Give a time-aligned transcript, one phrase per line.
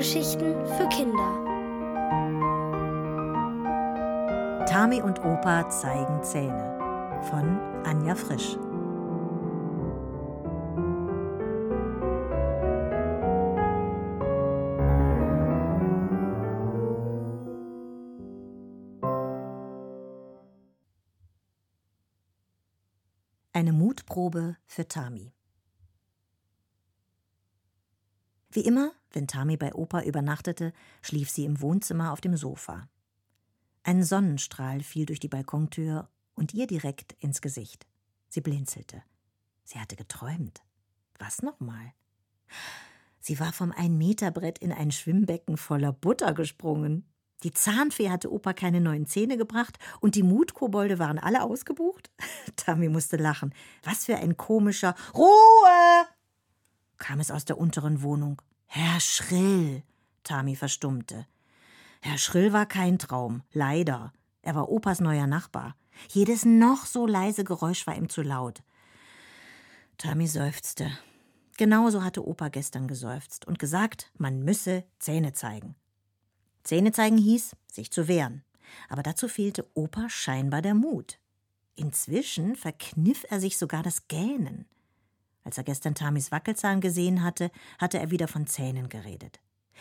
[0.00, 1.44] Hörgeschichten für Kinder.
[4.64, 8.56] Tami und Opa zeigen Zähne von Anja Frisch.
[23.52, 25.34] Eine Mutprobe für Tami.
[28.52, 30.72] Wie immer, wenn Tami bei Opa übernachtete,
[31.02, 32.88] schlief sie im Wohnzimmer auf dem Sofa.
[33.84, 37.86] Ein Sonnenstrahl fiel durch die Balkontür und ihr direkt ins Gesicht.
[38.28, 39.02] Sie blinzelte.
[39.64, 40.62] Sie hatte geträumt.
[41.18, 41.92] Was nochmal?
[43.20, 47.04] Sie war vom Ein-Meter-Brett in ein Schwimmbecken voller Butter gesprungen.
[47.42, 52.10] Die Zahnfee hatte Opa keine neuen Zähne gebracht und die Mutkobolde waren alle ausgebucht?
[52.56, 53.54] Tami musste lachen.
[53.84, 56.06] Was für ein komischer Ruhe!
[57.00, 58.40] Kam es aus der unteren Wohnung.
[58.66, 59.82] Herr Schrill.
[60.22, 61.26] Tami verstummte.
[62.00, 64.12] Herr Schrill war kein Traum, leider.
[64.42, 65.74] Er war Opas neuer Nachbar.
[66.08, 68.62] Jedes noch so leise Geräusch war ihm zu laut.
[69.98, 70.90] Tami seufzte.
[71.56, 75.74] Genauso hatte Opa gestern geseufzt und gesagt, man müsse Zähne zeigen.
[76.62, 78.44] Zähne zeigen hieß, sich zu wehren.
[78.88, 81.18] Aber dazu fehlte Opa scheinbar der Mut.
[81.74, 84.66] Inzwischen verkniff er sich sogar das Gähnen.
[85.50, 89.40] Als er gestern Tamis Wackelzahn gesehen hatte, hatte er wieder von Zähnen geredet.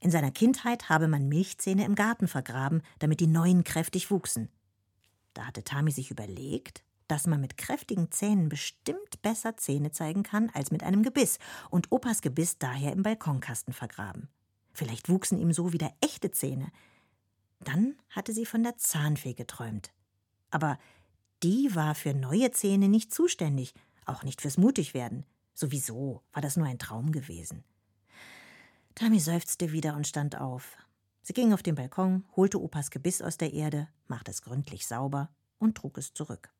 [0.00, 4.48] In seiner Kindheit habe man Milchzähne im Garten vergraben, damit die neuen kräftig wuchsen.
[5.34, 10.48] Da hatte Tami sich überlegt, dass man mit kräftigen Zähnen bestimmt besser Zähne zeigen kann
[10.54, 11.38] als mit einem Gebiss
[11.68, 14.30] und Opas Gebiss daher im Balkonkasten vergraben.
[14.72, 16.72] Vielleicht wuchsen ihm so wieder echte Zähne.
[17.58, 19.92] Dann hatte sie von der Zahnfee geträumt.
[20.50, 20.78] Aber
[21.42, 23.74] die war für neue Zähne nicht zuständig,
[24.06, 25.26] auch nicht fürs Mutigwerden.
[25.54, 27.64] Sowieso war das nur ein Traum gewesen.
[28.94, 30.76] Tami seufzte wieder und stand auf.
[31.22, 35.30] Sie ging auf den Balkon, holte Opas Gebiss aus der Erde, machte es gründlich sauber
[35.58, 36.50] und trug es zurück.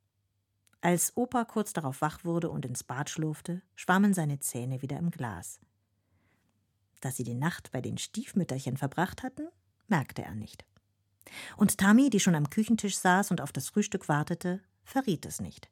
[0.83, 5.11] Als Opa kurz darauf wach wurde und ins Bad schlurfte, schwammen seine Zähne wieder im
[5.11, 5.61] Glas.
[7.01, 9.49] Dass sie die Nacht bei den Stiefmütterchen verbracht hatten,
[9.89, 10.65] merkte er nicht.
[11.57, 15.71] Und Tami, die schon am Küchentisch saß und auf das Frühstück wartete, verriet es nicht.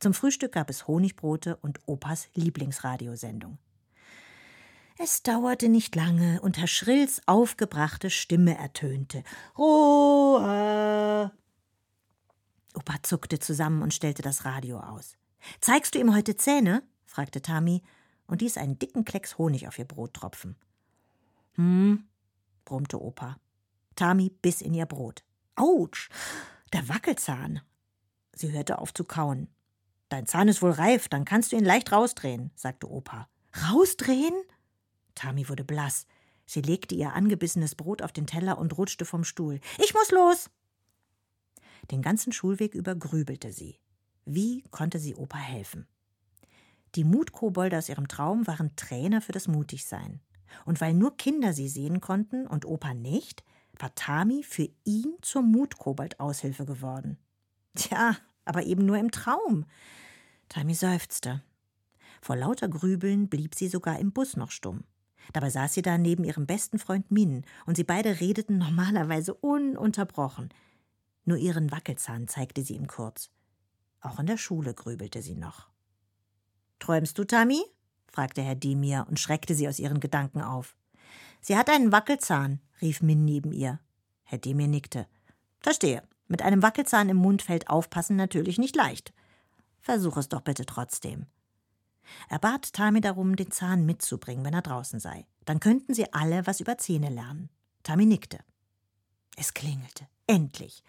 [0.00, 3.58] Zum Frühstück gab es Honigbrote und Opas Lieblingsradiosendung.
[5.00, 9.22] Es dauerte nicht lange und Herr Schrills aufgebrachte Stimme ertönte.
[9.56, 11.30] Ruhe!
[12.74, 15.16] Opa zuckte zusammen und stellte das Radio aus.
[15.60, 16.82] Zeigst du ihm heute Zähne?
[17.06, 17.82] fragte Tami
[18.26, 20.56] und ließ einen dicken Klecks Honig auf ihr Brot tropfen.
[21.54, 22.04] Hm,
[22.64, 23.36] brummte Opa.
[23.94, 25.24] Tami biss in ihr Brot.
[25.56, 26.08] Autsch,
[26.72, 27.60] der Wackelzahn.
[28.34, 29.48] Sie hörte auf zu kauen.
[30.08, 33.28] Dein Zahn ist wohl reif, dann kannst du ihn leicht rausdrehen, sagte Opa.
[33.70, 34.34] Rausdrehen?
[35.14, 36.06] Tami wurde blass.
[36.46, 39.60] Sie legte ihr angebissenes Brot auf den Teller und rutschte vom Stuhl.
[39.78, 40.50] Ich muss los!
[41.90, 43.78] Den ganzen Schulweg über grübelte sie.
[44.24, 45.86] Wie konnte sie Opa helfen?
[46.94, 50.20] Die Mutkobolde aus ihrem Traum waren Trainer für das Mutigsein.
[50.64, 53.44] Und weil nur Kinder sie sehen konnten und Opa nicht,
[53.78, 57.18] war Tami für ihn zur Mutkobold-Aushilfe geworden.
[57.74, 58.16] Tja,
[58.48, 59.66] aber eben nur im Traum.
[60.48, 61.42] Tami seufzte.
[62.22, 64.84] Vor lauter Grübeln blieb sie sogar im Bus noch stumm.
[65.32, 70.48] Dabei saß sie da neben ihrem besten Freund Min, und sie beide redeten normalerweise ununterbrochen.
[71.24, 73.30] Nur ihren Wackelzahn zeigte sie ihm kurz.
[74.00, 75.68] Auch in der Schule grübelte sie noch.
[76.78, 77.62] Träumst du, Tami?
[78.06, 80.74] fragte Herr Demir und schreckte sie aus ihren Gedanken auf.
[81.42, 83.80] Sie hat einen Wackelzahn, rief Min neben ihr.
[84.24, 85.06] Herr Demir nickte.
[85.60, 86.02] Verstehe.
[86.28, 89.12] Mit einem Wackelzahn im Mund fällt Aufpassen natürlich nicht leicht.
[89.80, 91.26] Versuch es doch bitte trotzdem.
[92.28, 95.26] Er bat Tami darum, den Zahn mitzubringen, wenn er draußen sei.
[95.44, 97.48] Dann könnten sie alle was über Zähne lernen.
[97.82, 98.38] Tami nickte.
[99.36, 100.06] Es klingelte.
[100.26, 100.82] Endlich.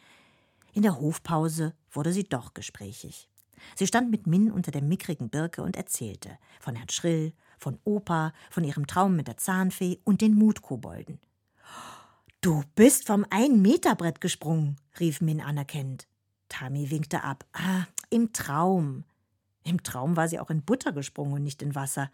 [0.73, 3.29] In der Hofpause wurde sie doch gesprächig.
[3.75, 8.33] Sie stand mit Min unter der mickrigen Birke und erzählte von Herrn Schrill, von Opa,
[8.49, 11.19] von ihrem Traum mit der Zahnfee und den Mutkobolden.
[12.41, 16.07] Du bist vom Ein-Meter-Brett gesprungen, rief Min anerkennend.
[16.47, 17.45] Tami winkte ab.
[17.51, 19.03] Ah, im Traum.
[19.65, 22.09] Im Traum war sie auch in Butter gesprungen und nicht in Wasser.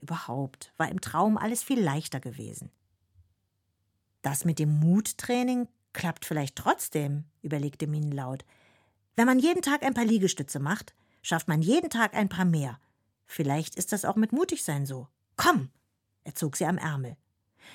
[0.00, 2.70] Überhaupt war im Traum alles viel leichter gewesen.
[4.22, 8.44] Das mit dem Muttraining klappt vielleicht trotzdem, überlegte Min laut.
[9.16, 12.78] Wenn man jeden Tag ein paar Liegestütze macht, schafft man jeden Tag ein paar mehr.
[13.26, 15.08] Vielleicht ist das auch mit Mutigsein so.
[15.36, 15.70] Komm!
[16.22, 17.16] Er zog sie am Ärmel.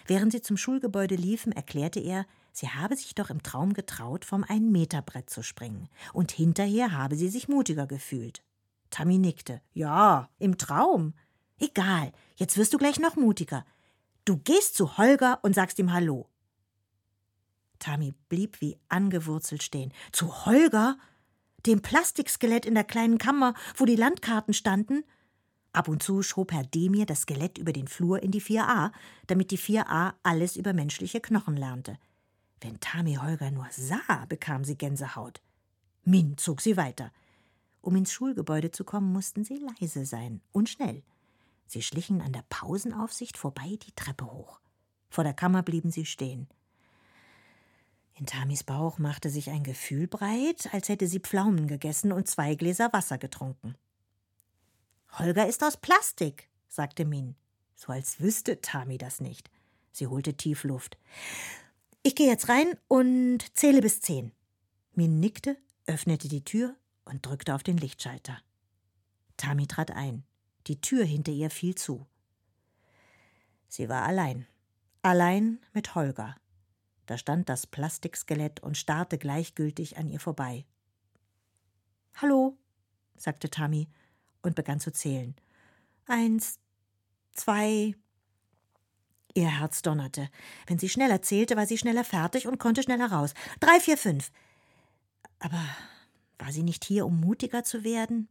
[0.08, 4.44] Während sie zum Schulgebäude liefen, erklärte er, sie habe sich doch im Traum getraut, vom
[4.44, 8.44] Ein-Meter-Brett zu springen, und hinterher habe sie sich mutiger gefühlt.
[8.90, 9.62] Tammy nickte.
[9.74, 11.14] Ja, im Traum.
[11.60, 13.66] Egal, jetzt wirst du gleich noch mutiger.
[14.26, 16.30] Du gehst zu Holger und sagst ihm Hallo.
[17.80, 19.94] Tami blieb wie angewurzelt stehen.
[20.12, 20.98] Zu Holger?
[21.66, 25.04] Dem Plastikskelett in der kleinen Kammer, wo die Landkarten standen?
[25.72, 28.92] Ab und zu schob Herr Demir das Skelett über den Flur in die 4a,
[29.28, 31.98] damit die 4a alles über menschliche Knochen lernte.
[32.62, 35.42] Wenn Tami Holger nur sah, bekam sie Gänsehaut.
[36.04, 37.12] Min zog sie weiter.
[37.82, 41.04] Um ins Schulgebäude zu kommen, mussten sie leise sein und schnell.
[41.68, 44.60] Sie schlichen an der Pausenaufsicht vorbei die Treppe hoch.
[45.10, 46.48] Vor der Kammer blieben sie stehen.
[48.16, 52.56] In Tamis Bauch machte sich ein Gefühl breit, als hätte sie Pflaumen gegessen und zwei
[52.56, 53.76] Gläser Wasser getrunken.
[55.18, 57.36] Holger ist aus Plastik, sagte Min,
[57.76, 59.50] so als wüsste Tami das nicht.
[59.92, 60.98] Sie holte tief Luft.
[62.04, 64.32] Ich gehe jetzt rein und zähle bis zehn.
[64.94, 65.58] Min nickte,
[65.88, 66.76] öffnete die Tür
[67.06, 68.38] und drückte auf den Lichtschalter.
[69.38, 70.24] Tami trat ein.
[70.68, 72.06] Die Tür hinter ihr fiel zu.
[73.68, 74.46] Sie war allein.
[75.02, 76.36] Allein mit Holger.
[77.06, 80.66] Da stand das Plastikskelett und starrte gleichgültig an ihr vorbei.
[82.16, 82.58] Hallo,
[83.16, 83.90] sagte Tami
[84.42, 85.36] und begann zu zählen.
[86.08, 86.60] Eins,
[87.34, 87.96] zwei.
[89.34, 90.30] Ihr Herz donnerte.
[90.68, 93.34] Wenn sie schneller zählte, war sie schneller fertig und konnte schneller raus.
[93.60, 94.32] Drei, vier, fünf.
[95.40, 95.64] Aber
[96.38, 98.28] war sie nicht hier, um mutiger zu werden?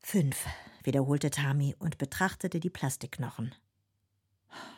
[0.00, 0.46] Fünf,
[0.82, 3.54] wiederholte Tami und betrachtete die Plastikknochen.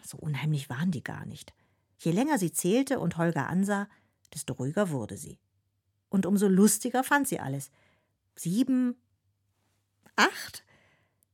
[0.04, 1.54] So unheimlich waren die gar nicht.
[1.98, 3.88] Je länger sie zählte und Holger ansah,
[4.34, 5.38] desto ruhiger wurde sie.
[6.08, 7.70] Und umso lustiger fand sie alles.
[8.34, 8.96] Sieben,
[10.22, 10.64] acht?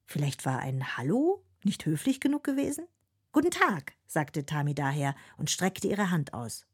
[0.05, 2.87] Vielleicht war ein Hallo nicht höflich genug gewesen?
[3.32, 6.67] Guten Tag, sagte Tami daher und streckte ihre Hand aus.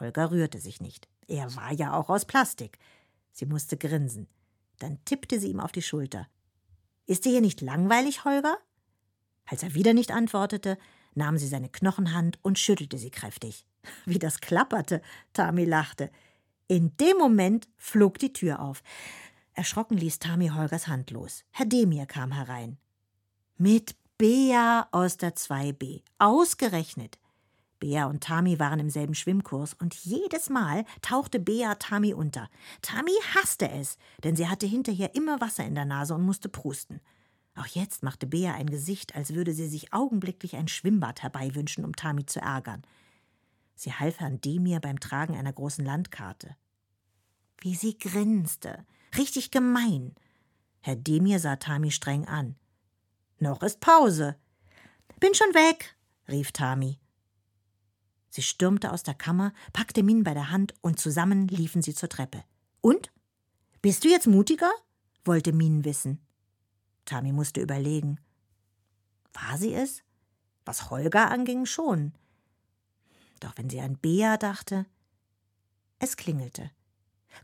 [0.00, 1.08] Holger rührte sich nicht.
[1.26, 2.78] Er war ja auch aus Plastik.
[3.32, 4.28] Sie musste grinsen.
[4.78, 6.28] Dann tippte sie ihm auf die Schulter.
[7.06, 8.58] Ist dir hier nicht langweilig, Holger?
[9.44, 10.78] Als er wieder nicht antwortete,
[11.14, 13.66] nahm sie seine Knochenhand und schüttelte sie kräftig.
[14.04, 15.02] Wie das klapperte,
[15.32, 16.10] Tami lachte.
[16.66, 18.82] In dem Moment flog die Tür auf.
[19.58, 21.42] Erschrocken ließ Tami Holgers Hand los.
[21.50, 22.78] Herr Demir kam herein.
[23.56, 26.02] Mit Bea aus der 2b.
[26.18, 27.18] Ausgerechnet.
[27.80, 32.48] Bea und Tami waren im selben Schwimmkurs und jedes Mal tauchte Bea Tami unter.
[32.82, 37.00] Tami hasste es, denn sie hatte hinterher immer Wasser in der Nase und musste prusten.
[37.56, 41.96] Auch jetzt machte Bea ein Gesicht, als würde sie sich augenblicklich ein Schwimmbad herbeiwünschen, um
[41.96, 42.82] Tami zu ärgern.
[43.74, 46.54] Sie half Herrn Demir beim Tragen einer großen Landkarte.
[47.60, 48.86] Wie sie grinste.
[49.16, 50.14] Richtig gemein.
[50.80, 52.56] Herr Demir sah Tami streng an.
[53.38, 54.36] Noch ist Pause.
[55.20, 55.96] Bin schon weg,
[56.28, 56.98] rief Tami.
[58.30, 62.08] Sie stürmte aus der Kammer, packte Min bei der Hand und zusammen liefen sie zur
[62.08, 62.44] Treppe.
[62.80, 63.10] Und?
[63.80, 64.70] Bist du jetzt mutiger?
[65.24, 66.20] wollte Min wissen.
[67.04, 68.20] Tami musste überlegen.
[69.32, 70.02] War sie es?
[70.64, 72.12] Was Holger anging, schon.
[73.40, 74.86] Doch wenn sie an Bea dachte.
[75.98, 76.70] Es klingelte.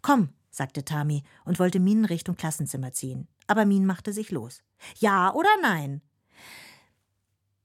[0.02, 3.28] Komm, sagte Tami und wollte Min Richtung Klassenzimmer ziehen.
[3.46, 4.62] Aber Min machte sich los.
[4.98, 6.00] Ja oder nein?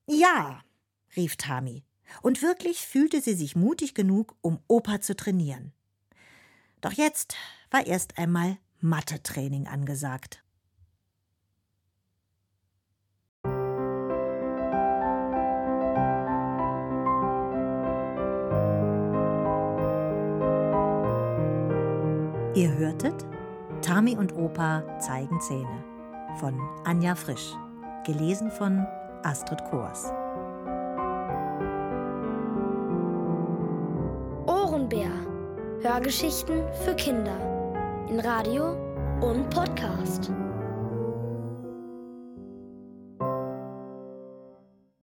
[0.07, 0.63] Ja,
[1.15, 1.83] rief Tami.
[2.21, 5.74] Und wirklich fühlte sie sich mutig genug, um Opa zu trainieren.
[6.81, 7.36] Doch jetzt
[7.69, 10.44] war erst einmal Mathe-Training angesagt.
[22.59, 23.25] Ihr hörtet
[23.81, 25.81] Tami und Opa zeigen Zähne
[26.42, 27.54] von Anja Frisch,
[28.06, 28.85] gelesen von
[29.23, 30.11] Astrid Koers.
[34.45, 35.09] Ohrenbär.
[35.83, 37.37] Hörgeschichten für Kinder
[38.09, 38.73] in Radio
[39.21, 40.30] und Podcast.